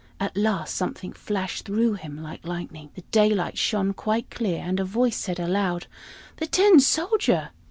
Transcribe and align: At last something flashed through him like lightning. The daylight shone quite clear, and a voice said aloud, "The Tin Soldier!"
At 0.19 0.35
last 0.35 0.73
something 0.75 1.13
flashed 1.13 1.65
through 1.65 1.93
him 1.93 2.23
like 2.23 2.43
lightning. 2.43 2.89
The 2.95 3.03
daylight 3.11 3.55
shone 3.59 3.93
quite 3.93 4.31
clear, 4.31 4.63
and 4.63 4.79
a 4.79 4.83
voice 4.83 5.15
said 5.15 5.39
aloud, 5.39 5.85
"The 6.37 6.47
Tin 6.47 6.79
Soldier!" 6.79 7.51